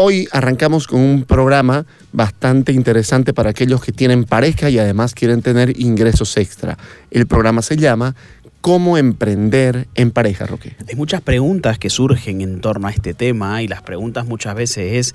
[0.00, 5.42] Hoy arrancamos con un programa bastante interesante para aquellos que tienen pareja y además quieren
[5.42, 6.78] tener ingresos extra.
[7.10, 8.14] El programa se llama
[8.60, 10.76] ¿Cómo emprender en pareja, Roque?
[10.88, 15.14] Hay muchas preguntas que surgen en torno a este tema y las preguntas muchas veces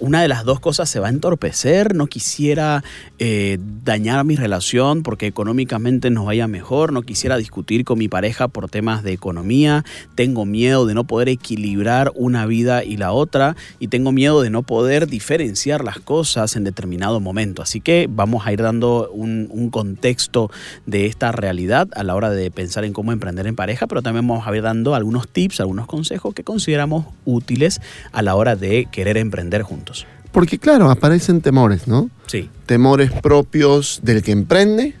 [0.00, 2.82] una de las dos cosas se va a entorpecer, no quisiera
[3.18, 8.48] eh, dañar mi relación porque económicamente nos vaya mejor, no quisiera discutir con mi pareja
[8.48, 13.56] por temas de economía, tengo miedo de no poder equilibrar una vida y la otra
[13.78, 17.62] y tengo miedo de no poder diferenciar las cosas en determinado momento.
[17.62, 20.50] Así que vamos a ir dando un, un contexto
[20.86, 24.26] de esta realidad a la hora de pensar en cómo emprender en pareja, pero también
[24.26, 27.80] vamos a ir dando algunos tips, algunos consejos que consideramos útiles
[28.12, 29.83] a la hora de querer emprender juntos.
[30.32, 32.10] Porque claro, aparecen temores, ¿no?
[32.26, 32.50] Sí.
[32.66, 34.94] Temores propios del que emprende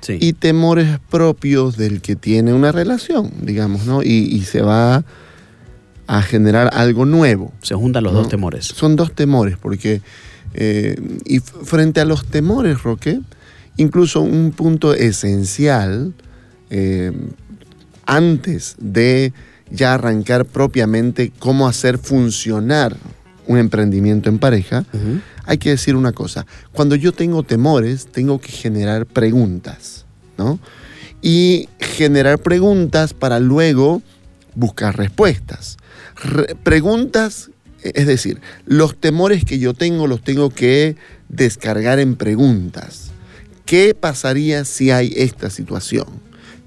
[0.00, 0.16] Sí.
[0.18, 4.02] y temores propios del que tiene una relación, digamos, ¿no?
[4.02, 5.04] Y, y se va
[6.06, 7.52] a generar algo nuevo.
[7.62, 8.20] Se juntan los ¿no?
[8.20, 8.64] dos temores.
[8.66, 10.00] Son dos temores, porque
[10.54, 13.20] eh, y frente a los temores, Roque,
[13.76, 16.14] incluso un punto esencial
[16.70, 17.12] eh,
[18.06, 19.32] antes de
[19.70, 22.96] ya arrancar propiamente cómo hacer funcionar
[23.50, 24.84] un emprendimiento en pareja,
[25.44, 26.46] hay que decir una cosa.
[26.70, 30.04] Cuando yo tengo temores, tengo que generar preguntas,
[30.38, 30.60] ¿no?
[31.20, 34.02] Y generar preguntas para luego
[34.54, 35.78] buscar respuestas.
[36.14, 37.50] Re- preguntas,
[37.82, 40.94] eh, es decir, los temores que yo tengo los tengo que
[41.28, 43.10] descargar en preguntas.
[43.66, 46.06] ¿Qué pasaría si hay esta situación?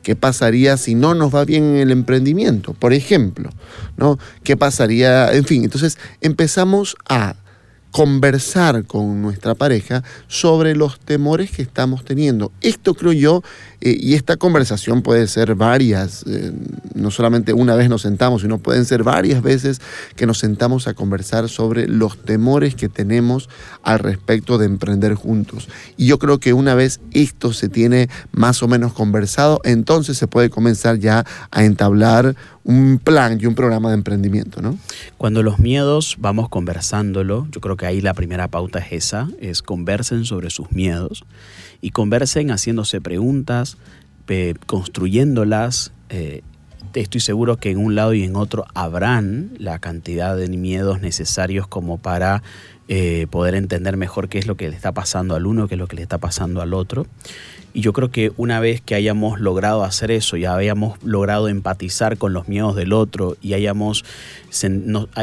[0.04, 2.74] ¿Qué pasaría si no nos va bien en el emprendimiento?
[2.74, 3.50] Por ejemplo,
[3.98, 4.20] ¿no?
[4.44, 5.32] ¿Qué pasaría?
[5.34, 7.36] En fin, entonces empezamos a
[7.94, 12.52] conversar con nuestra pareja sobre los temores que estamos teniendo.
[12.60, 13.44] Esto creo yo,
[13.82, 16.52] eh, y esta conversación puede ser varias, eh,
[16.96, 19.80] no solamente una vez nos sentamos, sino pueden ser varias veces
[20.16, 23.48] que nos sentamos a conversar sobre los temores que tenemos
[23.84, 25.70] al respecto de emprender juntos.
[25.96, 30.26] Y yo creo que una vez esto se tiene más o menos conversado, entonces se
[30.26, 34.78] puede comenzar ya a entablar un plan y un programa de emprendimiento, ¿no?
[35.18, 39.62] Cuando los miedos vamos conversándolo, yo creo que ahí la primera pauta es esa, es
[39.62, 41.26] conversen sobre sus miedos
[41.82, 43.78] y conversen haciéndose preguntas,
[44.66, 45.92] construyéndolas.
[46.10, 46.42] eh,
[46.94, 51.68] estoy seguro que en un lado y en otro habrán la cantidad de miedos necesarios
[51.68, 52.44] como para
[52.88, 55.80] eh, poder entender mejor qué es lo que le está pasando al uno, qué es
[55.80, 57.08] lo que le está pasando al otro.
[57.76, 62.18] Y yo creo que una vez que hayamos logrado hacer eso, ya hayamos logrado empatizar
[62.18, 64.06] con los miedos del otro y, hayamos,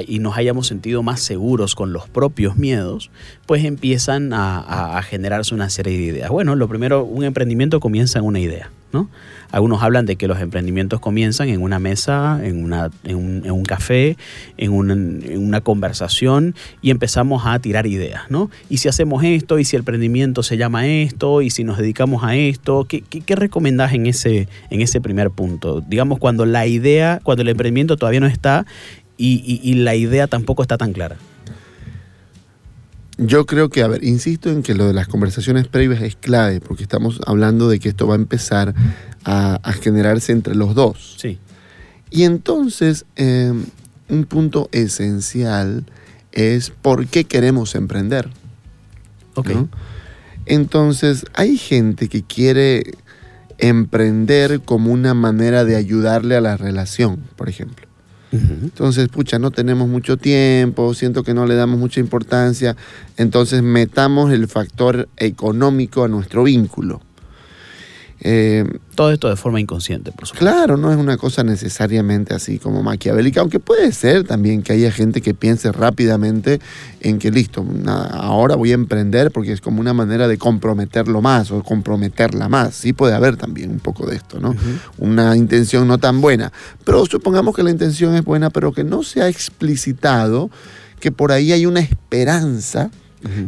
[0.08, 3.10] y nos hayamos sentido más seguros con los propios miedos,
[3.46, 6.30] pues empiezan a- a generarse una serie de ideas.
[6.30, 9.08] Bueno, lo primero, un emprendimiento comienza en una idea, ¿no?
[9.52, 14.16] Algunos hablan de que los emprendimientos comienzan en una mesa, en, una, en, un, café,
[14.56, 18.50] en, un- en una conversación y empezamos a tirar ideas, ¿no?
[18.68, 22.22] Y si hacemos esto, y si el emprendimiento se llama esto, y si nos dedicamos
[22.24, 25.80] a esto, ¿qué, qué, recomendás en ese, en ese primer punto?
[25.80, 28.66] Digamos, cuando la idea, cuando el emprendimiento todavía no está
[29.18, 31.16] y la idea tampoco está tan clara.
[33.22, 36.60] Yo creo que, a ver, insisto en que lo de las conversaciones previas es clave,
[36.60, 38.74] porque estamos hablando de que esto va a empezar
[39.24, 41.16] a, a generarse entre los dos.
[41.18, 41.38] Sí.
[42.10, 43.52] Y entonces, eh,
[44.08, 45.84] un punto esencial
[46.32, 48.30] es por qué queremos emprender.
[49.34, 49.50] Ok.
[49.50, 49.68] ¿no?
[50.46, 52.94] Entonces, hay gente que quiere
[53.58, 57.89] emprender como una manera de ayudarle a la relación, por ejemplo.
[58.32, 62.76] Entonces, pucha, no tenemos mucho tiempo, siento que no le damos mucha importancia,
[63.16, 67.00] entonces metamos el factor económico a nuestro vínculo.
[68.22, 68.64] Eh,
[68.94, 70.44] Todo esto de forma inconsciente, por supuesto.
[70.44, 74.92] claro, no es una cosa necesariamente así como maquiavélica, aunque puede ser también que haya
[74.92, 76.60] gente que piense rápidamente
[77.00, 81.50] en que listo, ahora voy a emprender porque es como una manera de comprometerlo más
[81.50, 82.74] o comprometerla más.
[82.74, 84.54] Sí puede haber también un poco de esto, ¿no?
[84.98, 86.52] Una intención no tan buena.
[86.84, 90.50] Pero supongamos que la intención es buena, pero que no se ha explicitado
[91.00, 92.90] que por ahí hay una esperanza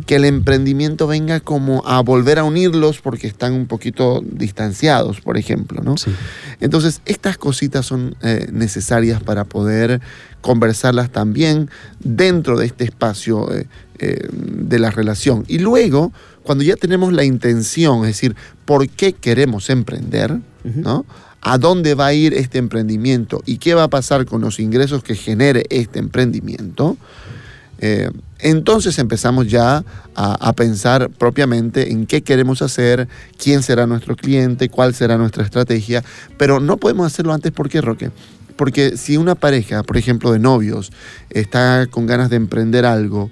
[0.06, 5.38] Que el emprendimiento venga como a volver a unirlos porque están un poquito distanciados, por
[5.38, 5.96] ejemplo, ¿no?
[5.96, 6.10] Sí.
[6.60, 10.00] Entonces, estas cositas son eh, necesarias para poder
[10.42, 11.70] conversarlas también
[12.00, 13.66] dentro de este espacio eh,
[13.98, 15.44] eh, de la relación.
[15.48, 20.32] Y luego, cuando ya tenemos la intención, es decir, ¿por qué queremos emprender?
[20.64, 20.80] Ujú.
[20.80, 21.06] ¿no?
[21.40, 23.42] ¿A dónde va a ir este emprendimiento?
[23.46, 26.96] ¿Y qué va a pasar con los ingresos que genere este emprendimiento?
[27.80, 28.10] Eh,
[28.42, 29.84] entonces empezamos ya
[30.14, 33.08] a, pensar propiamente en qué queremos hacer,
[33.38, 36.04] quién será nuestro cliente, cuál será nuestra estrategia,
[36.36, 38.10] pero no podemos hacerlo antes, ¿por qué, Roque?
[38.56, 40.92] Porque si una pareja, por ejemplo, de novios,
[41.30, 43.30] está con ganas de emprender algo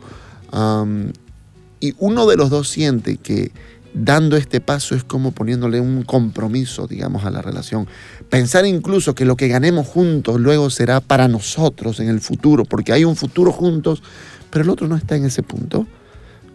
[1.80, 3.52] y uno de los dos siente que
[3.92, 7.88] dando este paso es como poniéndole un compromiso, digamos, a la relación.
[8.28, 12.92] Pensar incluso que lo que ganemos juntos luego será para nosotros en el futuro, porque
[12.92, 14.02] hay un futuro juntos,
[14.50, 15.86] pero el otro no está en ese punto.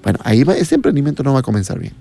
[0.03, 1.93] Bueno, ahí va, ese emprendimiento no va a comenzar bien.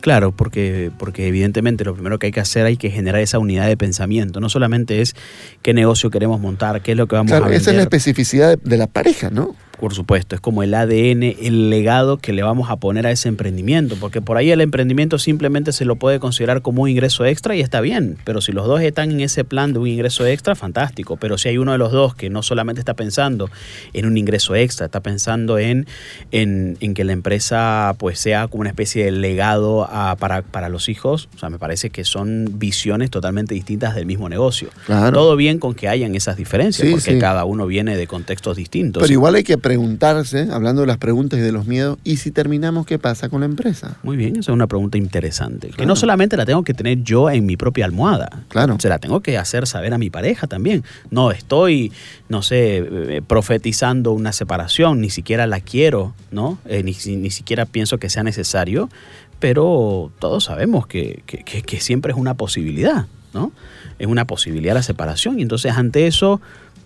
[0.00, 3.66] Claro, porque, porque evidentemente lo primero que hay que hacer hay que generar esa unidad
[3.66, 4.40] de pensamiento.
[4.40, 5.14] No solamente es
[5.62, 7.60] qué negocio queremos montar, qué es lo que vamos Claro, a vender.
[7.60, 9.54] esa es la especificidad de, de la pareja, ¿no?
[9.78, 13.30] Por supuesto, es como el ADN, el legado que le vamos a poner a ese
[13.30, 17.56] emprendimiento, porque por ahí el emprendimiento simplemente se lo puede considerar como un ingreso extra
[17.56, 20.54] y está bien, pero si los dos están en ese plan de un ingreso extra,
[20.54, 23.48] fantástico, pero si hay uno de los dos que no solamente está pensando
[23.94, 25.86] en un ingreso extra, está pensando en,
[26.30, 30.68] en, en que la empresa pues sea como una especie de legado a- para, para
[30.68, 34.68] los hijos, o sea, me parece que son visiones totalmente distintas del mismo negocio.
[34.86, 35.12] Claro.
[35.12, 37.18] Todo bien con que hayan esas diferencias, Sí, porque sí.
[37.18, 39.02] cada uno viene de contextos distintos.
[39.02, 42.30] Pero igual hay que preguntarse, hablando de las preguntas y de los miedos, ¿y si
[42.30, 43.96] terminamos qué pasa con la empresa?
[44.02, 45.70] Muy bien, esa es una pregunta interesante.
[45.76, 48.76] Que no solamente la tengo que tener yo en mi propia almohada, Claro.
[48.78, 50.84] se la tengo que hacer saber a mi pareja también.
[51.10, 51.92] No estoy,
[52.28, 56.58] no sé, eh, profetizando una separación, ni siquiera la quiero, ¿no?
[56.66, 58.88] Eh, ni, ni siquiera pienso que sea necesario,
[59.40, 63.50] pero todos sabemos que, que- siempre es una posibilidad, ¿no?
[63.98, 66.40] Es una posibilidad la separación y entonces ante eso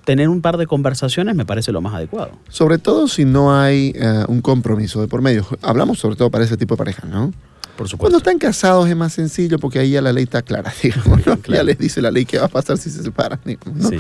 [0.05, 2.31] tener un par de conversaciones me parece lo más adecuado.
[2.49, 5.47] Sobre todo si no hay eh, un compromiso de por medio.
[5.63, 7.33] Hablamos sobre todo para ese tipo de parejas, ¿no?
[7.77, 7.99] Por supuesto.
[7.99, 11.39] Cuando están casados es más sencillo porque ahí ya la ley está clara, digamos, ¿no?
[11.49, 13.89] Ya les dice la ley qué va a pasar si se separan, digamos, ¿no?
[13.91, 13.97] Sí.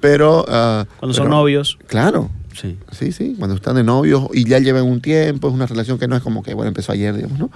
[0.00, 0.44] Pero...
[0.48, 2.78] ah, Cuando son pero- novios, Claro, sí.
[2.92, 6.08] sí, sí, cuando están de novios y ya llevan un tiempo, es una relación que
[6.08, 7.50] no es como que, bueno, empezó ayer, digamos, ¿no?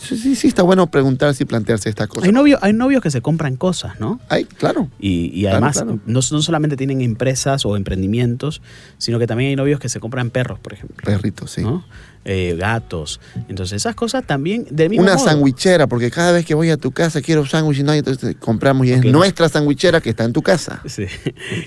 [0.00, 2.24] Sí, sí, sí está bueno preguntarse y plantearse estas cosas.
[2.24, 4.20] Hay novios, hay novios que se compran cosas, ¿no?
[4.30, 4.88] Ay, claro.
[4.98, 5.98] Y, y Claro, además claro.
[6.06, 8.62] No, no solamente tienen empresas o emprendimientos,
[8.96, 10.96] sino que también hay novios que se compran perros, por ejemplo.
[11.04, 11.60] Perritos, sí.
[11.60, 11.84] ¿no?
[12.24, 13.20] Eh, gatos.
[13.48, 15.24] Entonces esas cosas también del mismo Una modo.
[15.24, 18.36] sandwichera, porque cada vez que voy a tu casa quiero sándwich y no hay, entonces
[18.38, 20.80] compramos y es nuestra sandwichera que está en tu casa.
[20.86, 21.06] Sí.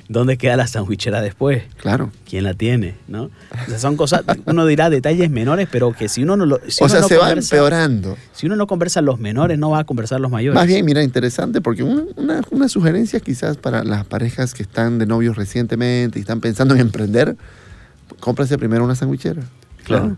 [0.07, 1.63] ¿Dónde queda la sandwichera después?
[1.75, 2.09] Claro.
[2.29, 2.95] ¿Quién la tiene?
[3.07, 3.23] ¿no?
[3.23, 6.61] O sea, son cosas, uno dirá detalles menores, pero que si uno no lo.
[6.67, 8.17] si o uno sea, no se va empeorando.
[8.33, 10.55] Si uno no conversa los menores, no va a conversar los mayores.
[10.55, 14.99] Más bien, mira, interesante, porque una, una, una sugerencia quizás para las parejas que están
[14.99, 17.35] de novios recientemente y están pensando en emprender,
[18.19, 19.43] cómprase primero una sandwichera.
[19.83, 20.17] Claro.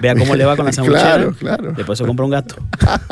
[0.00, 1.04] Vea cómo le va con la sandwichera.
[1.14, 1.72] Claro, claro.
[1.72, 2.56] Después se compra un gato.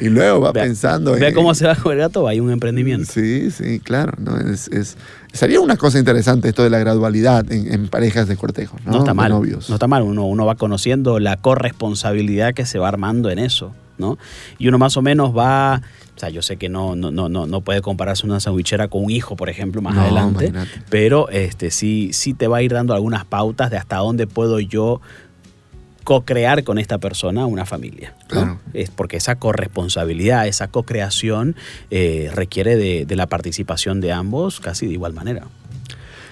[0.00, 1.34] Y luego va Vea- pensando Vea en...
[1.34, 3.12] cómo se va con el gato, hay un emprendimiento.
[3.12, 4.12] Sí, sí, claro.
[4.18, 4.38] ¿no?
[4.38, 4.96] Es, es-
[5.34, 8.92] sería una cosa interesante esto de la gradualidad en, en parejas de cortejo, ¿no?
[8.92, 9.30] No, está mal.
[9.30, 9.68] novios.
[9.68, 10.02] No está mal.
[10.02, 14.16] Uno, uno va conociendo la corresponsabilidad que se va armando en eso, ¿no?
[14.58, 15.82] Y uno más o menos va.
[16.16, 19.04] O sea, yo sé que no, no, no, no, no puede compararse una sandwichera con
[19.04, 20.46] un hijo, por ejemplo, más No, adelante.
[20.46, 20.82] imagínate.
[20.88, 24.58] Pero este sí, sí te va a ir dando algunas pautas de hasta dónde puedo
[24.58, 25.00] yo
[26.04, 28.14] co-crear con esta persona una familia.
[28.22, 28.28] ¿no?
[28.28, 28.60] Claro.
[28.74, 31.56] Es porque esa corresponsabilidad, esa co-creación
[31.90, 35.46] eh, requiere de, de la participación de ambos casi de igual manera.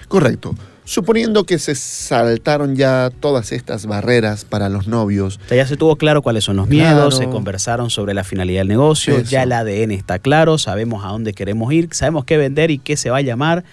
[0.07, 0.55] Correcto.
[0.83, 5.77] Suponiendo que se saltaron ya todas estas barreras para los novios, O sea, ya se
[5.77, 9.29] tuvo claro cuáles son los miedos, se conversaron sobre la finalidad del negocio, Eso.
[9.29, 12.97] ya el ADN está claro, sabemos a dónde queremos ir, sabemos qué vender y qué
[12.97, 13.63] se va a llamar.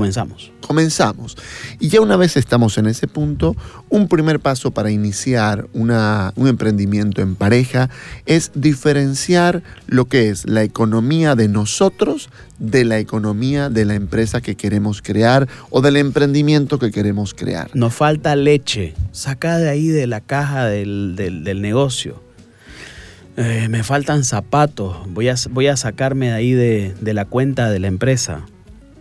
[0.00, 0.52] Comenzamos.
[0.66, 1.36] comenzamos.
[1.80, 3.56] Y ya una vez estamos en ese punto,
[3.88, 7.88] un primer paso para iniciar una- un emprendimiento en pareja
[8.26, 14.40] es diferenciar lo que es la economía de nosotros de la economía de la empresa
[14.40, 17.70] que queremos crear o del emprendimiento que queremos crear.
[17.74, 22.22] Nos falta leche, saca de ahí de la caja del, del- del negocio.
[23.36, 27.68] Eh, me faltan zapatos, voy a, voy a sacarme de ahí de, de la cuenta
[27.70, 28.40] de la empresa.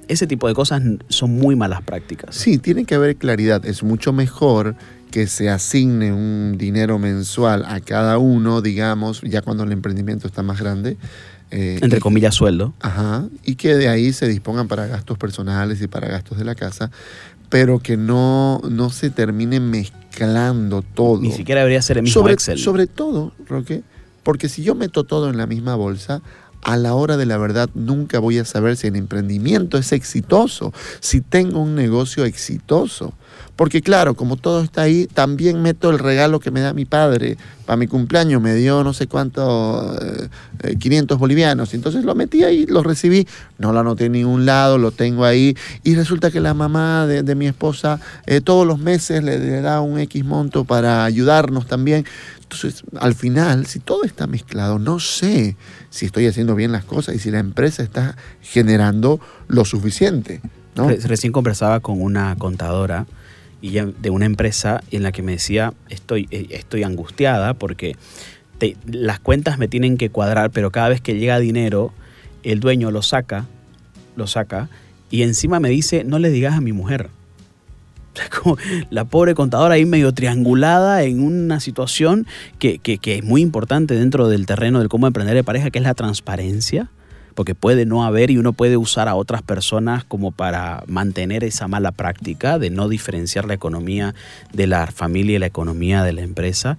[0.08, 2.36] Ese tipo de cosas son muy malas prácticas.
[2.36, 3.66] Sí, tiene que haber claridad.
[3.66, 4.76] Es mucho mejor
[5.12, 10.44] que se asigne un dinero mensual a cada uno, digamos, ya cuando el emprendimiento está
[10.44, 10.98] más grande.
[11.52, 12.74] eh, Entre comillas, sueldo.
[12.82, 16.56] Ajá, y que de ahí se dispongan para gastos personales y para gastos de la
[16.56, 16.92] casa.
[17.50, 21.22] pero que no, no se termine mezclando todo.
[21.22, 22.58] Ni siquiera debería ser el mismo sobre, Excel.
[22.58, 23.84] sobre todo, Roque,
[24.24, 26.22] porque si yo meto todo en la misma bolsa,
[26.66, 30.74] a la hora de la verdad nunca voy a saber si el emprendimiento es exitoso,
[31.00, 33.14] si tengo un negocio exitoso.
[33.56, 37.38] Porque claro, como todo está ahí, también meto el regalo que me da mi padre.
[37.66, 40.28] Para mi cumpleaños me dio no sé cuánto, eh,
[40.64, 41.74] eh, 500 bolivianos.
[41.76, 43.28] Entonces lo metí ahí, lo recibí,
[43.60, 45.56] no lo anoté en ningún lado, lo tengo ahí.
[45.84, 49.62] Y resulta que la mamá de, de mi esposa eh, todos los meses le, le
[49.62, 52.06] da un X monto para ayudarnos también.
[52.42, 55.56] Entonces, al final, si todo está mezclado, no sé
[55.96, 60.42] si estoy haciendo bien las cosas y si la empresa está generando lo suficiente.
[60.76, 60.90] ¿no?
[60.90, 63.06] Re- Recién conversaba con una contadora
[63.62, 67.96] y de una empresa en la que me decía, estoy, eh, estoy angustiada porque
[68.86, 71.94] las cuentas me tienen que cuadrar, pero cada vez que llega dinero,
[72.44, 73.46] el dueño lo saca,
[74.18, 74.68] lo saca,
[75.10, 77.10] y encima me dice, no le digas a mi mujer.
[78.90, 82.26] La pobre contadora ahí medio triangulada en una situación
[82.60, 85.94] que, es muy importante dentro del terreno del cómo emprender de pareja, que es la
[85.94, 86.90] transparencia
[87.36, 91.68] porque puede no haber y uno puede usar a otras personas como para mantener esa
[91.68, 94.16] mala práctica de no diferenciar la economía
[94.54, 96.78] de la familia y la economía de la empresa.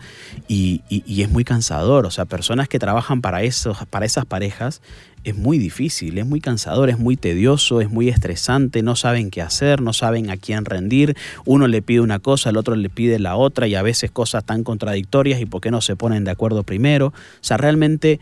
[0.49, 4.25] Y, y- y es muy cansador, o sea, personas que trabajan para, esos, para esas
[4.25, 4.81] parejas
[5.27, 9.43] es muy difícil, es muy cansador, es muy tedioso, es muy estresante, no saben qué
[9.43, 13.19] hacer, no saben a quién rendir, uno le pide una cosa, el otro le pide
[13.19, 16.31] la otra y a veces cosas tan contradictorias y por qué no se ponen de
[16.31, 18.21] acuerdo primero, o sea, realmente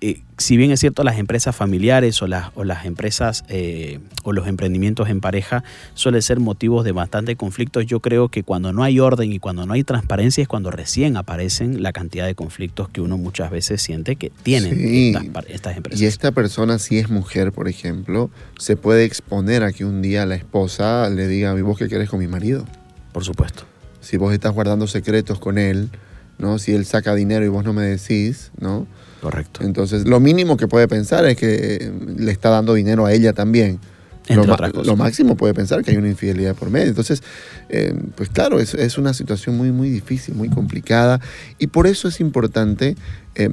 [0.00, 4.32] eh, si bien es cierto, las empresas familiares o las, o las empresas eh, o
[4.32, 5.64] los emprendimientos en pareja
[5.94, 9.66] suelen ser motivos de bastante conflictos, yo creo que cuando no hay orden y cuando
[9.66, 13.82] no hay transparencia es cuando recién aparecen la cantidad de conflictos que uno muchas veces
[13.82, 15.08] siente que tienen Sí.
[15.16, 16.00] estas, estas empresas.
[16.00, 20.26] Y esta persona, si es mujer, por ejemplo, se puede exponer a que un día
[20.26, 22.64] la esposa le diga, ¿y vos qué querés con mi marido?
[23.12, 23.64] Por supuesto.
[24.00, 25.90] Si vos estás guardando secretos con él,
[26.38, 26.60] ¿no?
[26.60, 28.86] Si él saca dinero y vos no me decís, ¿no?
[29.20, 29.64] Correcto.
[29.64, 33.32] Entonces, lo mínimo que puede pensar es que eh, le está dando dinero a ella
[33.32, 33.80] también.
[34.84, 36.88] Lo máximo puede pensar que hay una infidelidad por medio.
[36.88, 37.22] Entonces,
[37.70, 41.20] eh, pues claro, es, es una situación muy, muy difícil, muy complicada.
[41.58, 42.94] Y por eso es importante,
[43.34, 43.48] eh,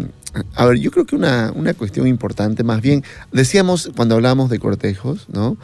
[0.54, 4.60] a ver, yo creo que una, una cuestión importante, más bien, decíamos cuando hablábamos de
[4.60, 5.58] cortejos, ¿no?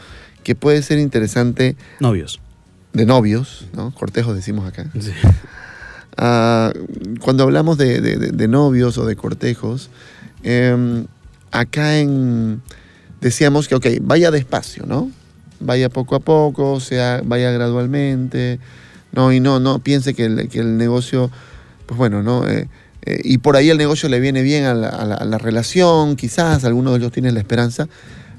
[0.44, 2.40] Que puede ser interesante Novios.
[2.94, 3.94] de novios, ¿no?
[3.94, 4.90] Cortejos decimos acá.
[5.00, 5.12] Sí.
[6.18, 6.72] Ah,
[7.22, 9.90] cuando hablamos de, novios o de cortejos,
[10.44, 11.06] eh,
[11.52, 11.92] acá
[13.22, 15.12] decíamos que, ok, vaya despacio, ¿no?
[15.60, 18.60] Vaya poco a poco, sea, vaya gradualmente,
[19.12, 19.32] ¿no?
[19.32, 21.30] Y no, no piense que el, negocio,
[21.86, 22.48] pues bueno, ¿no?
[22.48, 22.68] Eh,
[23.04, 26.66] eh, y por ahí el negocio le viene bien a la, a la- relación, quizás
[26.66, 27.88] algunos de ellos tienen la esperanza.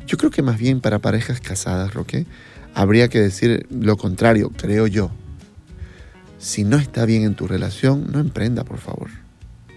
[0.07, 2.27] Yo creo que más bien para parejas casadas, Roque,
[2.75, 5.11] habría que decir lo contrario, creo yo.
[6.43, 9.09] Si no está bien en tu relación, no emprenda, por favor.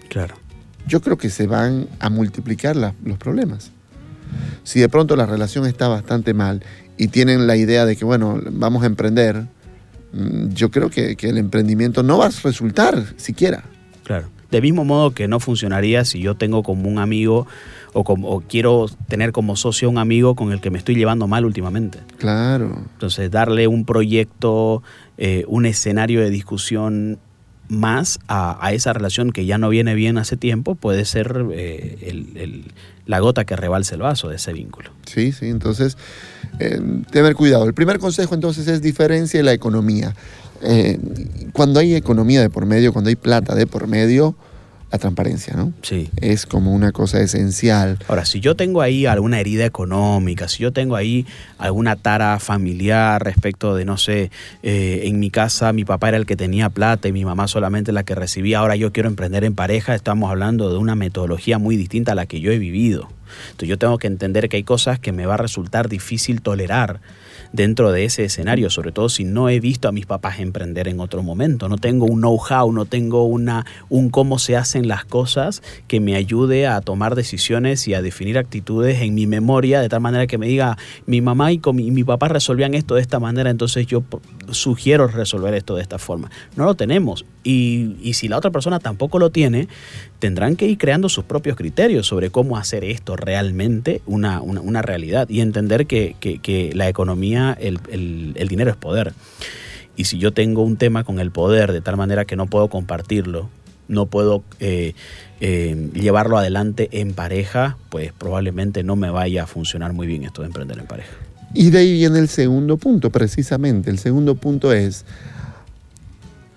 [0.08, 0.34] Claro.
[0.88, 3.70] Yo creo que se van a multiplicar la- los problemas.
[4.64, 6.64] Si de pronto la relación está bastante mal
[6.98, 9.46] y tienen la idea de que, bueno, vamos a emprender,
[10.12, 13.62] mm, yo creo que, que el emprendimiento no va a resultar siquiera.
[14.02, 14.28] Claro.
[14.50, 17.46] De mismo modo que no funcionaría si yo tengo como un amigo
[17.92, 21.26] o, como, o quiero tener como socio un amigo con el que me estoy llevando
[21.28, 21.98] mal últimamente.
[22.18, 22.76] Claro.
[22.94, 24.82] Entonces, darle un proyecto,
[25.18, 27.18] eh, un escenario de discusión
[27.68, 31.98] más a, esa relación que ya no viene bien hace tiempo puede ser eh,
[32.36, 32.64] el-
[33.06, 34.90] la gota que rebalse el vaso de ese vínculo.
[35.06, 35.96] Sí, sí, entonces,
[36.58, 36.80] eh,
[37.10, 37.64] tener cuidado.
[37.64, 40.14] El primer consejo entonces es diferencia la economía.
[41.52, 44.34] Cuando hay economía de por medio, cuando hay plata de por medio,
[44.96, 45.72] la transparencia, ¿no?
[45.82, 46.10] Sí.
[46.16, 47.98] Es como una cosa esencial.
[48.08, 51.26] Ahora, si yo tengo ahí alguna herida económica, si yo tengo ahí
[51.58, 54.30] alguna tara familiar respecto de, no sé,
[54.62, 57.92] eh, en mi casa mi papá era el que tenía plata y mi mamá solamente
[57.92, 61.76] la que recibía, ahora yo quiero emprender en pareja, estamos hablando de una metodología muy
[61.76, 63.08] distinta a la que yo he vivido.
[63.46, 67.00] Entonces yo tengo que entender que hay cosas que me va a resultar difícil tolerar
[67.52, 71.00] dentro de ese escenario, sobre todo si no he visto a mis papás emprender en
[71.00, 75.62] otro momento, no tengo un know-how, no tengo una, un cómo se hacen las cosas
[75.88, 80.00] que me ayude a tomar decisiones y a definir actitudes en mi memoria, de tal
[80.00, 83.50] manera que me diga, mi mamá y, y mi papá resolvían esto de esta manera,
[83.50, 84.04] entonces yo
[84.50, 86.30] sugiero resolver esto de esta forma.
[86.56, 87.24] No lo tenemos.
[87.48, 89.68] Y, y si la otra persona tampoco lo tiene,
[90.18, 94.82] tendrán que ir creando sus propios criterios sobre cómo hacer esto realmente una, una, una
[94.82, 99.12] realidad y entender que, que- la economía, el, el- el dinero es poder.
[99.96, 102.68] Y si yo tengo un tema con el poder de tal manera que no puedo
[102.68, 103.48] compartirlo,
[103.86, 104.94] no puedo eh,
[105.40, 110.42] eh, llevarlo adelante en pareja, pues probablemente no me vaya a funcionar muy bien esto
[110.42, 111.10] de emprender en pareja.
[111.54, 113.88] Y de ahí viene el segundo punto, precisamente.
[113.88, 115.04] El segundo punto es,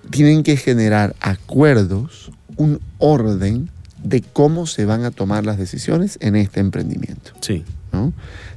[0.09, 3.69] tienen que generar acuerdos, un orden
[4.03, 7.31] de cómo se van a tomar las decisiones en este emprendimiento.
[7.41, 7.63] Sí.
[7.91, 8.13] ¿no?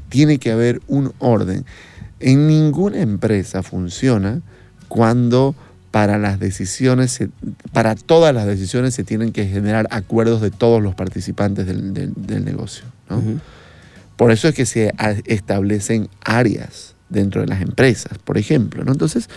[0.08, 1.64] Tiene que haber un orden.
[2.20, 4.40] En ninguna empresa funciona
[4.88, 5.54] cuando
[5.90, 7.28] para las decisiones, se-
[7.72, 12.14] para todas las decisiones se tienen que generar acuerdos de todos los participantes del, del-
[12.16, 12.84] del negocio.
[14.16, 14.92] Por eso es que se
[15.26, 18.84] establecen áreas dentro de las empresas, por ejemplo.
[18.84, 18.92] ¿no?
[18.92, 19.28] Entonces,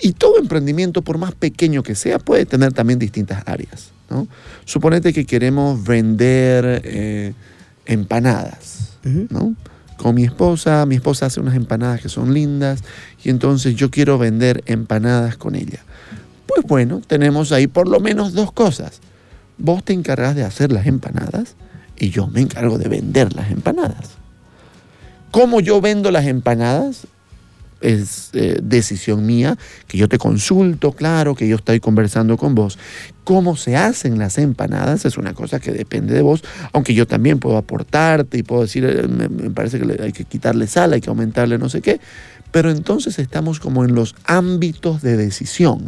[0.00, 3.90] y todo emprendimiento, por más pequeño que sea, puede tener también distintas áreas.
[4.10, 4.26] ¿no?
[4.64, 7.32] Suponete que queremos vender eh,
[7.86, 8.98] empanadas.
[9.04, 9.54] ¿no?
[9.96, 12.82] Con mi esposa, mi esposa hace unas empanadas que son lindas
[13.22, 15.80] y entonces yo quiero vender empanadas con ella.
[16.46, 19.00] Pues bueno, tenemos ahí por lo menos dos cosas.
[19.56, 21.54] Vos te encargas de hacer las empanadas
[21.96, 24.10] y yo me encargo de vender las empanadas.
[25.30, 27.06] ¿Cómo yo vendo las empanadas?
[27.84, 32.78] Es eh, decisión mía, que yo te consulto, claro, que yo estoy conversando con vos.
[33.24, 37.38] Cómo se hacen las empanadas es una cosa que depende de vos, aunque yo también
[37.38, 41.10] puedo aportarte y puedo decir, eh, me, parece que hay que quitarle sal, hay que
[41.10, 42.00] aumentarle no sé qué,
[42.50, 45.82] pero entonces estamos como en los ámbitos de decisión.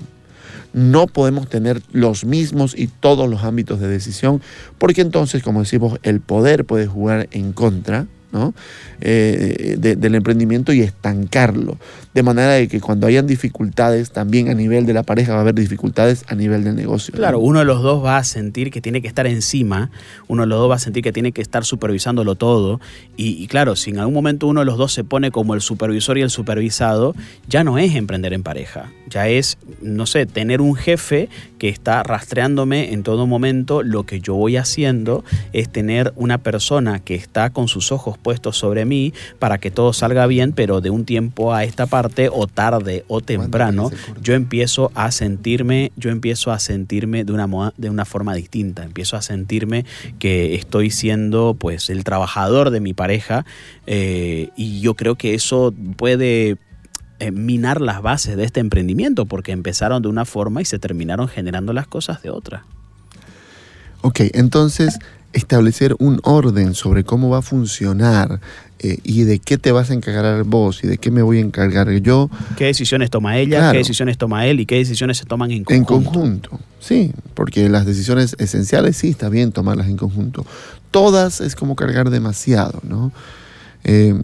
[0.75, 4.43] No podemos tener los mismos y todos los ámbitos de decisión,
[4.77, 8.55] porque entonces, como decimos, el poder puede jugar en contra ¿no?
[9.01, 11.77] Eh, de- del emprendimiento y estancarlo.
[12.15, 15.41] De manera de que cuando hayan dificultades, también a nivel de la pareja va a
[15.43, 17.13] haber dificultades a nivel del negocio.
[17.15, 19.91] Claro, uno de los dos va a sentir que tiene que estar encima,
[20.27, 22.81] uno de los dos va a sentir que tiene que estar supervisándolo todo.
[23.19, 25.61] Y, y claro, si en algún momento uno de los dos se pone como el
[25.61, 27.15] supervisor y el supervisado,
[27.49, 32.03] ya no es emprender en pareja, ya es, no sé, tener un jefe que está
[32.03, 33.83] rastreándome en todo momento.
[33.83, 38.57] Lo que yo voy haciendo es tener una persona que está con sus ojos puestos
[38.57, 42.47] sobre mí para que todo salga bien, pero de un tiempo a esta parte, o
[42.47, 43.91] tarde o temprano,
[44.23, 48.85] yo empiezo a sentirme, yo empiezo a sentirme de una, moda- de una forma distinta.
[48.85, 49.85] Empiezo a sentirme
[50.19, 53.45] que estoy siendo pues el trabajador de mi pareja
[53.87, 56.57] eh, y yo creo que eso puede
[57.19, 61.29] eh, minar las bases de este emprendimiento porque empezaron de una forma y se terminaron
[61.29, 62.65] generando las cosas de otra.
[64.03, 64.99] Ok, entonces
[65.33, 68.41] establecer un orden sobre cómo va a funcionar
[68.79, 71.41] eh, y de qué te vas a encargar vos y de qué me voy a
[71.41, 73.59] encargar yo ¿Qué decisiones toma ella?
[73.59, 73.73] Claro.
[73.73, 74.61] ¿Qué decisiones toma él?
[74.61, 76.11] ¿Y qué decisiones se toman en en conjunto?
[76.13, 76.61] conjunto.
[76.81, 80.47] Sí, porque las decisiones esenciales sí está bien tomarlas en conjunto.
[80.91, 83.13] Todas es como cargar demasiado, ¿no?
[83.85, 84.15] Eh,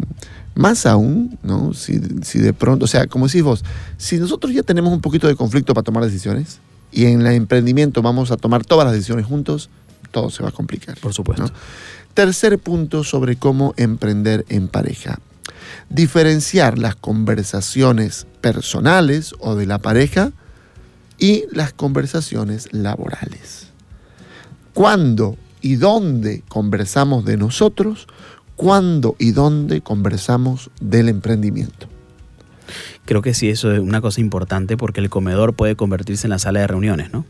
[0.55, 1.75] más aún, ¿no?
[1.75, 3.65] Si, si de pronto, o sea, como decís vos,
[3.97, 6.61] si nosotros ya tenemos un poquito de conflicto para tomar decisiones
[6.91, 9.71] y en el emprendimiento vamos a tomar todas las decisiones juntos,
[10.11, 10.99] todo se va a complicar.
[11.01, 11.45] Por supuesto.
[11.45, 11.51] ¿no?
[12.15, 15.19] Tercer punto sobre cómo emprender en pareja.
[15.89, 20.33] Diferenciar las conversaciones personales o de la pareja
[21.19, 23.69] y las conversaciones laborales.
[24.75, 28.07] ¿Cuándo y dónde conversamos de nosotros?
[28.63, 31.89] ¿Cuándo y dónde conversamos del emprendimiento?
[33.05, 36.39] Creo que sí, eso es una cosa importante porque el comedor puede convertirse en la
[36.39, 37.27] sala de reuniones, ¿no?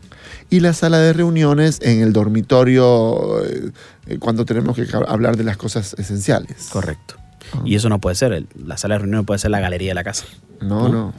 [0.50, 3.70] Y la sala de reuniones en el dormitorio eh,
[4.08, 6.68] eh, cuando tenemos que hablar de las cosas esenciales.
[6.70, 7.14] Correcto.
[7.54, 7.62] Ah.
[7.64, 10.04] Y eso no puede ser, la sala de reuniones puede ser la galería de la
[10.04, 10.26] casa.
[10.60, 10.92] No, ¿no?
[10.92, 11.14] no.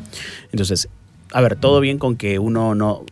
[0.51, 0.89] Entonces,
[1.31, 3.03] a ver, todo bien con que uno no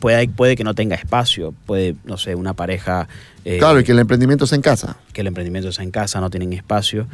[0.00, 3.08] puede, puede que no tenga espacio, puede, no sé, una pareja
[3.44, 4.96] eh, Claro, y que el emprendimiento es en casa.
[5.12, 7.06] que el emprendimiento sea en casa, no tienen espacio,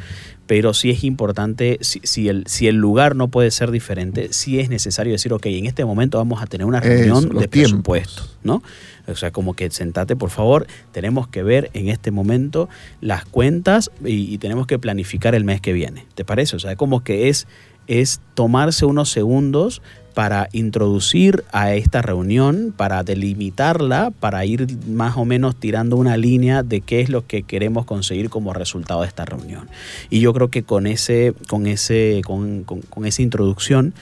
[0.47, 4.59] pero sí es importante, si, si el, si el lugar no puede ser diferente, sí
[4.59, 8.61] es necesario decir, ok, en este momento vamos a tener una reunión de presupuesto, ¿no?
[9.07, 12.67] O sea, como que sentate, por favor, tenemos que ver en este momento
[13.01, 16.55] las cuentas y, y tenemos que planificar el mes que viene, ¿te parece?
[16.55, 17.47] O sea, como que es,
[17.87, 19.81] es tomarse unos segundos
[20.13, 26.63] para introducir a esta reunión, para delimitarla, para ir más o menos tirando una línea
[26.63, 29.67] de qué es lo que queremos conseguir como resultado de esta reunión.
[30.09, 33.93] Y yo creo que con ese, con ese, con, con- con esa introducción,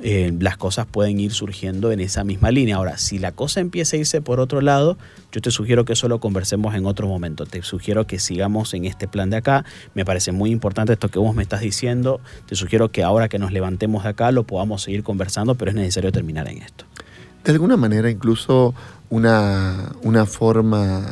[0.00, 2.76] eh, las cosas pueden ir surgiendo en esa misma línea.
[2.76, 4.98] Ahora, si la cosa empieza a irse por otro lado,
[5.32, 7.46] yo te sugiero que eso lo conversemos en otro momento.
[7.46, 9.64] Te sugiero que sigamos en este plan de acá.
[9.94, 12.20] Me parece muy importante esto que vos me estás diciendo.
[12.46, 15.76] Te sugiero que ahora que nos levantemos de acá lo podamos seguir conversando, pero es
[15.76, 16.84] necesario terminar en esto.
[17.44, 18.74] De alguna manera, incluso
[19.10, 21.06] una, una forma.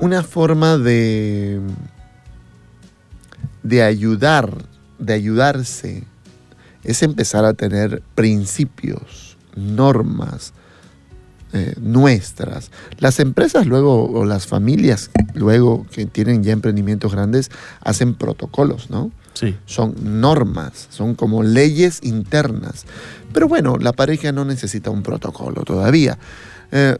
[0.00, 1.60] Una forma de.
[3.64, 4.64] De ayudar,
[5.00, 6.04] de ayudarse,
[6.84, 10.52] es empezar a tener principios, normas,
[11.52, 12.70] eh, nuestras.
[12.98, 17.50] Las empresas luego, o las familias luego que tienen ya emprendimientos grandes,
[17.80, 19.10] hacen protocolos, ¿no?
[19.32, 19.56] Sí.
[19.66, 22.84] Son normas, son como leyes internas.
[23.32, 26.18] Pero bueno, la pareja no necesita un protocolo todavía.
[26.70, 26.96] Eh,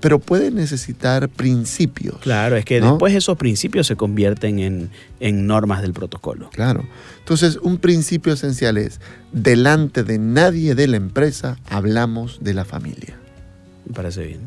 [0.00, 2.16] pero puede necesitar principios.
[2.20, 2.90] Claro, es que ¿no?
[2.92, 6.50] después esos principios se convierten en, en normas del protocolo.
[6.50, 6.84] Claro.
[7.18, 9.00] Entonces, un principio esencial es,
[9.32, 13.16] delante de nadie de la empresa hablamos de la familia,
[13.86, 14.40] Me parece bien.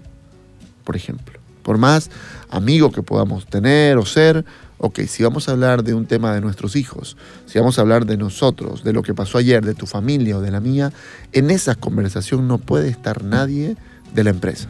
[0.84, 1.40] por ejemplo.
[1.62, 2.10] Por más
[2.50, 4.44] amigo que podamos tener o ser,
[4.80, 8.06] ok, si vamos a hablar de un tema de nuestros hijos, si vamos a hablar
[8.06, 10.92] de nosotros, de lo que pasó ayer, de tu familia o de la mía,
[11.32, 13.78] en esa conversación no puede estar nadie
[14.14, 14.68] de la empresa.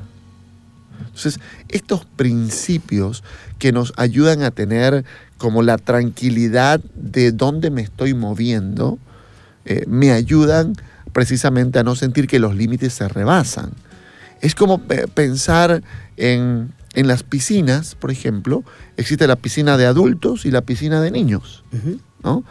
[0.99, 3.23] Entonces, estos principios
[3.59, 5.05] que nos ayudan a tener
[5.37, 8.97] como la tranquilidad de dónde me estoy moviendo,
[9.65, 10.75] eh, me ayudan
[11.11, 13.71] precisamente a no sentir que los límites se rebasan.
[14.41, 15.83] Es como eh, pensar
[16.17, 18.63] en, en las piscinas, por ejemplo,
[18.97, 21.63] existe la piscina de adultos y la piscina de niños.
[22.23, 22.43] ¿no?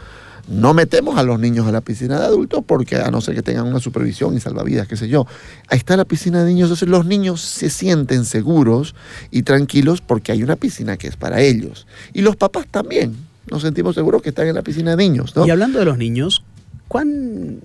[0.47, 3.41] No metemos a los niños a la piscina de adultos porque a no ser que
[3.41, 5.25] tengan una supervisión y salvavidas, qué sé yo.
[5.69, 8.93] Ahí está la piscina de niños, entonces los niños se sienten seguros
[9.31, 11.87] y tranquilos porque hay una piscina que es para ellos.
[12.13, 13.15] Y los papás también.
[13.49, 15.45] Nos sentimos seguros que están en la piscina de niños, ¿no?
[15.45, 16.43] Y hablando de los niños,
[16.87, 17.59] ¿cuán,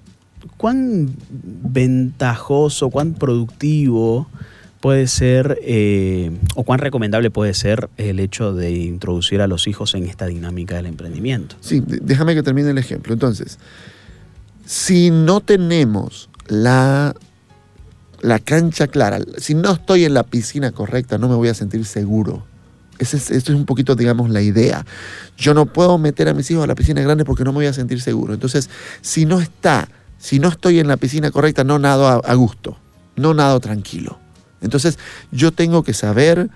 [0.56, 4.28] cuán ventajoso, cuán productivo
[4.80, 9.94] puede ser eh, o cuán recomendable puede ser el hecho de introducir a los hijos
[9.94, 11.56] en esta dinámica del emprendimiento?
[11.60, 13.12] Sí, déjame que termine el ejemplo.
[13.12, 13.58] Entonces,
[14.64, 17.14] si no tenemos la,
[18.20, 21.84] la cancha clara, si no estoy en la piscina correcta, no me voy a sentir
[21.84, 22.44] seguro.
[22.98, 24.84] Ese es, esto es un poquito, digamos, la idea.
[25.36, 27.66] Yo no puedo meter a mis hijos a la piscina grande porque no me voy
[27.66, 28.34] a sentir seguro.
[28.34, 28.70] Entonces,
[29.02, 29.88] si no está,
[30.18, 32.76] si no estoy en la piscina correcta, no nado a, a gusto,
[33.16, 34.18] no nado tranquilo.
[34.60, 34.98] Entonces,
[35.30, 36.50] yo tengo que saber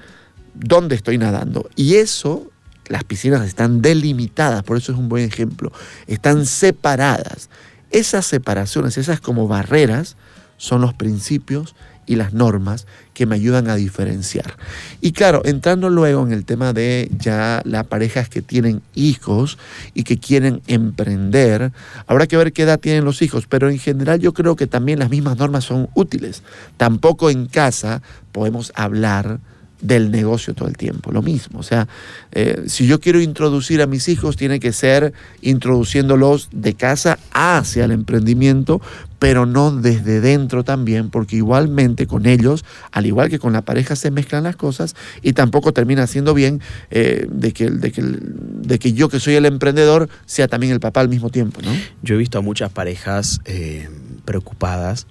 [0.54, 1.68] dónde estoy nadando.
[1.76, 2.50] Y eso,
[2.86, 5.72] las piscinas están delimitadas, por eso es un buen ejemplo.
[6.06, 7.48] Están separadas.
[7.90, 10.16] Esas separaciones, esas como barreras,
[10.56, 11.74] son los principios
[12.12, 14.56] y las normas que me ayudan a diferenciar.
[15.00, 19.58] Y claro, entrando luego en el tema de ya las parejas que tienen hijos
[19.94, 21.72] y que quieren emprender,
[22.06, 24.98] habrá que ver qué edad tienen los hijos, pero en general yo creo que también
[24.98, 26.42] las mismas normas son útiles.
[26.76, 29.40] Tampoco en casa podemos hablar
[29.82, 31.58] del negocio todo el tiempo, lo mismo.
[31.58, 31.88] O sea,
[32.30, 37.84] eh, si yo quiero introducir a mis hijos, tiene que ser introduciéndolos de casa hacia
[37.84, 38.80] el emprendimiento,
[39.18, 43.96] pero no desde dentro también, porque igualmente con ellos, al igual que con la pareja,
[43.96, 48.78] se mezclan las cosas y tampoco termina siendo bien eh, de, que, de, que, de
[48.78, 51.70] que yo que soy el emprendedor sea también el papá al mismo tiempo, ¿no?
[52.02, 53.88] Yo he visto a muchas parejas eh,
[54.24, 55.06] preocupadas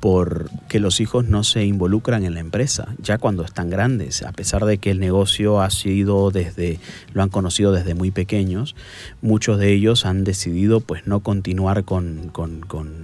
[0.00, 4.32] por que los hijos no se involucran en la empresa, ya cuando están grandes, a
[4.32, 6.80] pesar de que el negocio ha sido desde,
[7.12, 8.74] lo han conocido desde muy pequeños,
[9.20, 12.94] muchos de ellos han decidido pues no continuar con, con, con,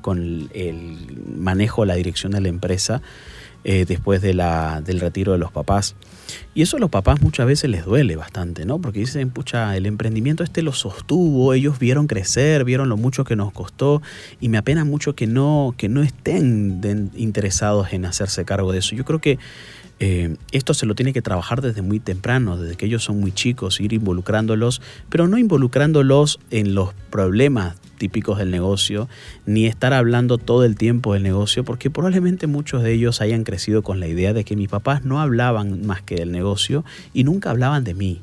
[0.00, 0.96] con el
[1.36, 3.02] manejo, la dirección de la empresa
[3.64, 5.96] eh, después de la, del retiro de los papás.
[6.54, 8.78] Y eso a los papás muchas veces les duele bastante, ¿no?
[8.78, 13.36] Porque dicen, pucha, el emprendimiento este lo sostuvo, ellos vieron crecer, vieron lo mucho que
[13.36, 14.02] nos costó
[14.40, 18.94] y me apena mucho que no, que no estén interesados en hacerse cargo de eso.
[18.94, 19.38] Yo creo que
[20.04, 23.30] eh, esto se lo tiene que trabajar desde muy temprano, desde que ellos son muy
[23.30, 29.08] chicos, ir involucrándolos, pero no involucrándolos en los problemas típicos del negocio,
[29.46, 33.82] ni estar hablando todo el tiempo del negocio, porque probablemente muchos de ellos hayan crecido
[33.82, 36.84] con la idea de que mis papás no hablaban más que del negocio
[37.14, 38.20] y nunca hablaban de mí.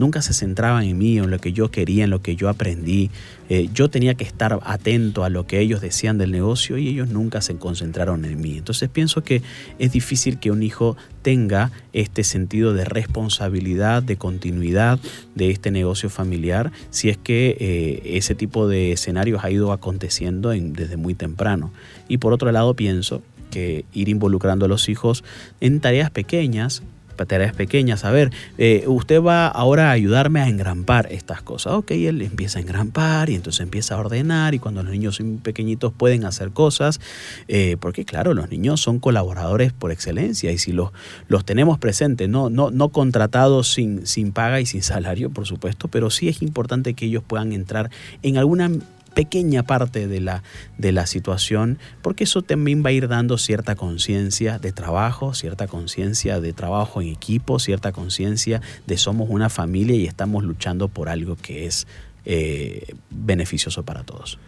[0.00, 3.10] Nunca se centraban en mí, en lo que yo quería, en lo que yo aprendí.
[3.50, 7.10] Eh, yo tenía que estar atento a lo que ellos decían del negocio y ellos
[7.10, 8.56] nunca se concentraron en mí.
[8.56, 9.42] Entonces pienso que
[9.78, 14.98] es difícil que un hijo tenga este sentido de responsabilidad, de continuidad
[15.34, 20.54] de este negocio familiar, si es que eh, ese tipo de escenarios ha ido aconteciendo
[20.54, 21.72] en- desde muy temprano.
[22.08, 25.24] Y por otro lado pienso que ir involucrando a los hijos
[25.60, 26.82] en tareas pequeñas,
[27.26, 28.04] tareas pequeñas.
[28.04, 31.74] A ver, eh, usted va ahora a ayudarme a engrampar estas cosas.
[31.74, 35.38] Ok, él empieza a engrampar y entonces empieza a ordenar y cuando los niños son
[35.38, 37.00] pequeñitos pueden hacer cosas,
[37.48, 40.90] eh, porque claro, los niños son colaboradores por excelencia y si los,
[41.28, 45.88] los tenemos presentes, no, no, no contratados sin, sin paga y sin salario, por supuesto,
[45.88, 47.90] pero sí es importante que ellos puedan entrar
[48.22, 48.70] en alguna
[49.14, 50.42] pequeña parte de la,
[50.78, 55.66] de la situación, porque eso también va a ir dando cierta conciencia de trabajo, cierta
[55.66, 61.08] conciencia de trabajo en equipo, cierta conciencia de somos una familia y estamos luchando por
[61.08, 61.86] algo que es
[62.24, 64.38] eh, beneficioso para todos.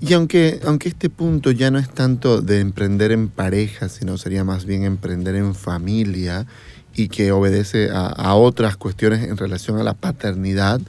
[0.00, 4.44] Y aunque, aunque este punto ya no es tanto de emprender en pareja, sino sería
[4.44, 6.46] más bien emprender en familia
[6.94, 10.80] y que obedece a, a otras cuestiones en relación a la paternidad,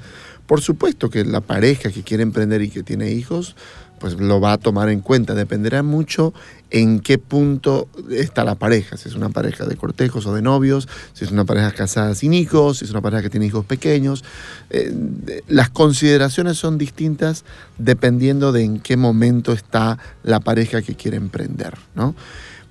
[0.49, 3.55] por supuesto que la pareja que quiere emprender y que tiene hijos
[3.99, 5.35] pues lo va a tomar en cuenta.
[5.35, 6.33] Dependerá mucho
[6.71, 10.88] en qué punto está la pareja, si es una pareja de cortejos o de novios,
[11.13, 14.23] si es una pareja casada sin hijos, si es una pareja que tiene hijos pequeños.
[14.71, 17.45] Eh, las consideraciones son distintas
[17.77, 21.75] dependiendo de en qué momento está la pareja que quiere emprender.
[21.93, 22.15] ¿no?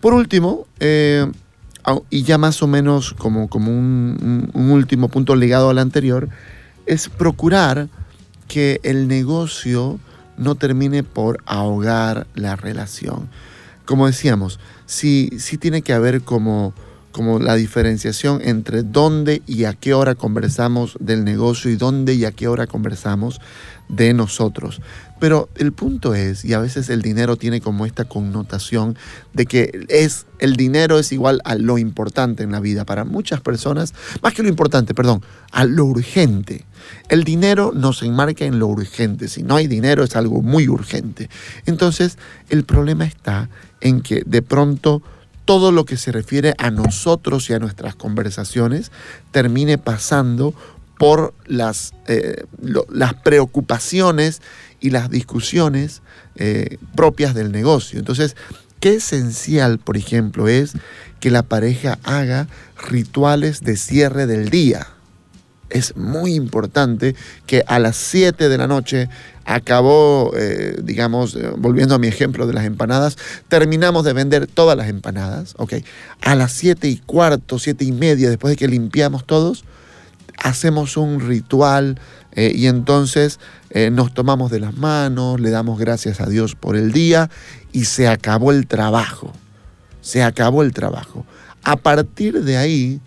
[0.01, 1.31] Por último, eh,
[2.11, 6.29] y ya más o menos como, como un, un último punto ligado al anterior,
[6.89, 7.89] es procurar
[8.49, 10.01] que el negocio
[10.37, 13.29] no termine por ahogar la relación.
[13.85, 16.73] Como decíamos, sí, sí tiene que haber como,
[17.13, 22.25] como la diferenciación entre dónde y a qué hora conversamos del negocio y dónde y
[22.25, 23.41] a qué hora conversamos
[23.89, 24.81] de nosotros.
[25.21, 28.97] Pero el punto es, y a veces el dinero tiene como esta connotación
[29.33, 33.41] de que es el dinero es igual a lo importante en la vida para muchas
[33.41, 36.65] personas, más que lo importante, perdón, a lo urgente.
[37.09, 39.29] El dinero nos enmarca en lo urgente.
[39.29, 41.29] Si no hay dinero es algo muy urgente.
[41.67, 43.49] Entonces, el problema está
[43.81, 45.03] en que de pronto
[45.45, 48.93] todo lo que se refiere a nosotros y a nuestras conversaciones
[49.33, 50.55] termine pasando
[50.99, 52.45] por las, eh,
[52.91, 54.43] las preocupaciones
[54.81, 56.03] y las discusiones
[56.37, 57.99] eh, propias del negocio.
[57.99, 58.37] Entonces,
[58.81, 60.73] qué esencial, por ejemplo, es
[61.21, 62.47] que la pareja haga
[62.89, 64.87] rituales de cierre del día.
[65.71, 67.15] Es muy importante
[67.47, 69.09] que a las 7 de la noche
[69.45, 74.89] acabó, eh, digamos, volviendo a mi ejemplo de las empanadas, terminamos de vender todas las
[74.89, 75.75] empanadas, ok.
[76.23, 79.65] A las 7 y cuarto, 7 y media, después de que limpiamos todos,
[80.39, 81.99] hacemos un ritual
[82.39, 86.77] eh, y entonces eh, nos tomamos de las manos, le damos gracias a Dios por
[86.77, 87.31] el día
[87.73, 89.33] y se acabó el trabajo.
[90.03, 91.27] Se acabó el trabajo.
[91.65, 93.01] A partir de ahí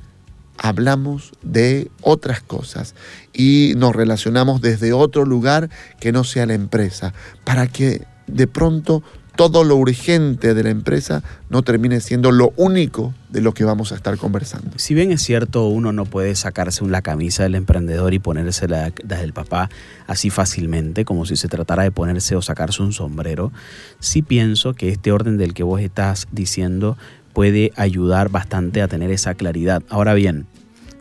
[0.58, 2.94] hablamos de otras cosas
[3.32, 5.70] y nos relacionamos desde otro lugar
[6.02, 7.14] que no sea la empresa,
[7.46, 9.02] para que de pronto
[9.50, 13.92] todo lo urgente de la empresa no termine siendo lo único de lo que vamos
[13.92, 14.78] a estar conversando.
[14.78, 18.94] Si bien es cierto, uno no puede sacarse la camisa del emprendedor y ponerse la,
[19.04, 19.72] del papá
[20.06, 23.52] así fácilmente, como si se tratara de ponerse o sacarse un sombrero,
[24.00, 26.96] sí pienso que este orden del que vos estás diciendo
[27.34, 29.82] puede ayudar bastante a tener esa claridad.
[29.90, 30.46] Ahora bien,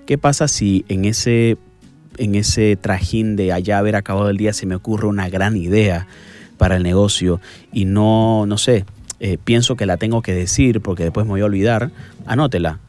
[0.06, 1.58] ¿qué pasa si en ese,
[2.16, 6.06] en ese trajín de allá haber acabado el día se me ocurre una gran idea?
[6.60, 7.40] Para el negocio
[7.72, 8.84] y no, no sé,
[9.18, 11.90] eh, pienso que la tengo que decir porque después me voy a olvidar,
[12.26, 12.80] anótela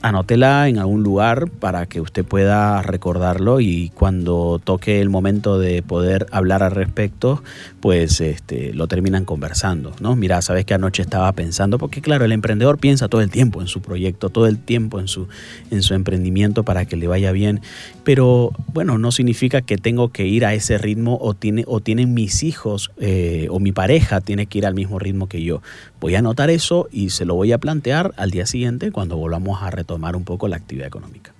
[0.00, 5.82] anótela en algún lugar para que usted pueda recordarlo y cuando toque el momento de
[5.82, 7.42] poder hablar al respecto,
[7.80, 10.14] pues este, lo terminan conversando, ¿no?
[10.14, 13.66] Mira, sabes que anoche estaba pensando, porque claro, el emprendedor piensa todo el tiempo en
[13.66, 15.26] su proyecto, todo el tiempo en su,
[15.70, 17.60] en su emprendimiento para que le vaya bien,
[18.04, 22.14] pero bueno, no significa que tengo que ir a ese ritmo o, tiene, o tienen
[22.14, 25.60] mis hijos eh, o mi pareja tiene que ir al mismo ritmo que yo.
[26.00, 29.60] Voy a anotar eso y se lo voy a plantear al día siguiente cuando volvamos
[29.62, 31.32] a retomar un poco la actividad económica.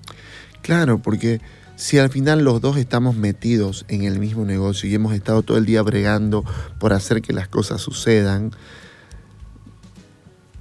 [0.63, 1.41] Claro, porque
[1.77, 5.59] si al final los dos estamos metidos en el mismo negocio y hemos estado todo
[5.59, 6.45] el día bregando
[6.79, 8.53] por hacer que las cosas sucedan,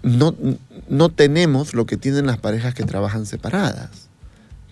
[0.04, 0.36] no,
[0.88, 4.10] no tenemos lo que tienen las parejas que trabajan separadas,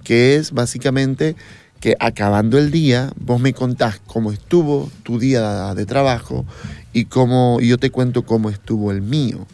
[0.03, 1.35] que es básicamente
[1.79, 6.45] que acabando el día, vos me contás cómo estuvo tu día de trabajo
[6.93, 9.45] y, cómo, yo te cuento cómo estuvo el mío.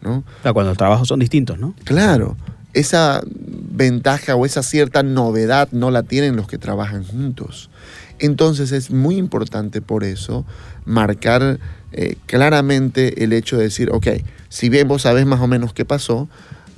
[0.00, 0.24] ¿no?
[0.42, 1.74] cuando los trabajos son distintos, ¿no?
[1.84, 2.36] Claro,
[2.74, 3.22] esa
[3.70, 7.70] ventaja o esa cierta novedad no la tienen los que trabajan juntos.
[8.18, 10.44] Entonces es muy importante por eso
[10.84, 11.58] marcar
[11.92, 14.08] eh, claramente el hecho de decir, ok,
[14.48, 16.28] si bien vos sabés más o menos qué pasó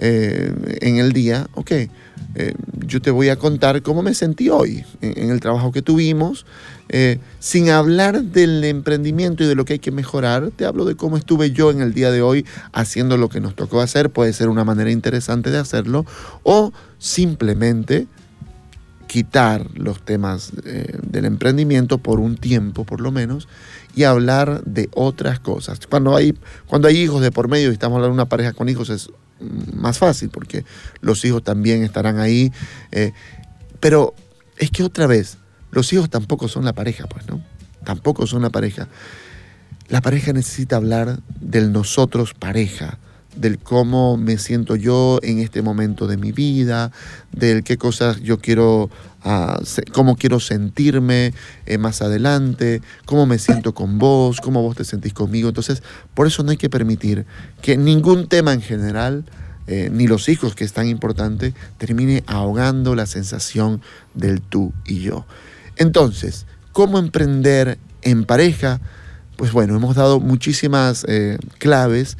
[0.02, 2.54] eh, en el día, ok, eh,
[2.86, 6.46] yo te voy a contar cómo me sentí hoy en, el trabajo que tuvimos.
[6.88, 10.94] Eh, sin hablar del emprendimiento y de lo que hay que mejorar, te hablo de
[10.94, 14.08] cómo estuve yo en el día de hoy haciendo lo que nos tocó hacer.
[14.08, 16.06] Puede ser una manera interesante de hacerlo.
[16.44, 18.06] O simplemente
[19.06, 23.48] quitar los temas del emprendimiento por un tiempo, por lo menos,
[23.94, 25.80] y hablar de otras cosas.
[25.86, 26.34] Cuando hay,
[26.66, 29.10] cuando hay hijos de por medio y estamos hablando de una pareja con hijos, es
[29.74, 30.64] más fácil porque
[31.00, 32.52] los hijos también estarán ahí.
[32.92, 33.12] Eh,
[33.80, 34.14] pero
[34.58, 35.38] es que otra vez,
[35.70, 37.42] los hijos tampoco son la pareja, pues, ¿no?
[37.84, 38.88] Tampoco son la pareja.
[39.88, 42.98] La pareja necesita hablar del nosotros pareja,
[43.36, 46.92] del cómo me siento yo en este momento de mi vida,
[47.32, 48.90] del qué cosas yo quiero,
[49.22, 49.60] ah,
[49.92, 51.32] cómo quiero sentirme
[51.66, 55.48] eh, más adelante, cómo me siento con vos, cómo vos te sentís conmigo.
[55.48, 55.82] Entonces,
[56.14, 57.26] por eso no hay que permitir
[57.62, 59.24] que ningún tema en general,
[59.66, 63.80] eh, ni los hijos, que es tan importante, termine ahogando la sensación
[64.14, 65.26] del tú y yo.
[65.76, 68.80] Entonces, ¿cómo emprender en pareja?
[69.36, 72.18] pues bueno, hemos dado muchísimas eh, claves,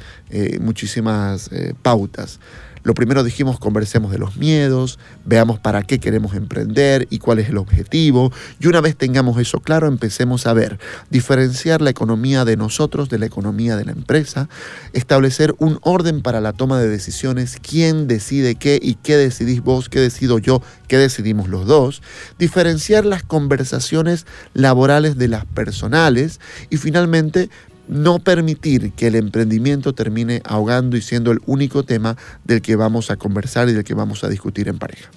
[0.59, 1.51] muchísimas
[1.83, 2.41] pautas.
[2.83, 7.49] Lo primero dijimos, conversemos de los miedos, veamos para qué queremos emprender y cuál es
[7.49, 8.33] el objetivo.
[8.59, 10.79] Y una vez tengamos eso claro, empecemos a ver,
[11.11, 14.49] diferenciar la economía de nosotros de la economía de la empresa,
[14.93, 19.89] establecer un orden para la toma de decisiones, quién decide qué y qué decidís vos,
[19.89, 22.03] qué decido yo, qué decidimos los dos,
[22.39, 26.41] diferenciar las conversaciones laborales de las personales
[26.71, 27.51] y finalmente
[27.91, 33.11] no permitir que el emprendimiento termine ahogando y siendo el único tema del que vamos
[33.11, 35.11] a conversar y del que vamos a discutir en pareja.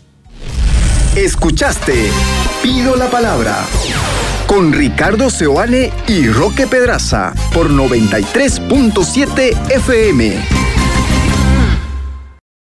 [1.15, 2.09] Escuchaste
[2.63, 3.65] Pido la Palabra
[4.47, 10.72] con Ricardo Seoane y Roque Pedraza por 93.7 FM.